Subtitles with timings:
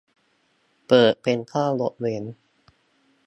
[0.87, 2.23] เปิดเป็นข้อยกเว้น